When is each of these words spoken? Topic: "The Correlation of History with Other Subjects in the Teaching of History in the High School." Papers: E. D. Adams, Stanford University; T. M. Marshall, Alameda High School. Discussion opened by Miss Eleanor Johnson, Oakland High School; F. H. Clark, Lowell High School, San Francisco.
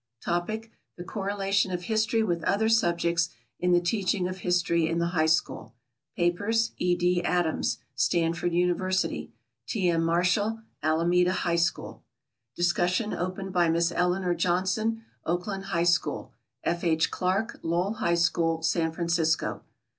Topic: 0.23 0.71
"The 0.97 1.03
Correlation 1.03 1.69
of 1.71 1.83
History 1.83 2.23
with 2.23 2.43
Other 2.43 2.69
Subjects 2.69 3.29
in 3.59 3.71
the 3.71 3.79
Teaching 3.79 4.27
of 4.27 4.39
History 4.39 4.87
in 4.87 4.97
the 4.97 5.09
High 5.13 5.27
School." 5.27 5.75
Papers: 6.17 6.71
E. 6.77 6.95
D. 6.95 7.23
Adams, 7.23 7.77
Stanford 7.93 8.51
University; 8.51 9.31
T. 9.67 9.91
M. 9.91 10.03
Marshall, 10.03 10.61
Alameda 10.81 11.31
High 11.33 11.55
School. 11.55 12.01
Discussion 12.55 13.13
opened 13.13 13.53
by 13.53 13.69
Miss 13.69 13.91
Eleanor 13.91 14.33
Johnson, 14.33 15.03
Oakland 15.23 15.65
High 15.65 15.83
School; 15.83 16.33
F. 16.63 16.83
H. 16.83 17.11
Clark, 17.11 17.59
Lowell 17.61 17.93
High 17.93 18.15
School, 18.15 18.63
San 18.63 18.91
Francisco. 18.91 19.61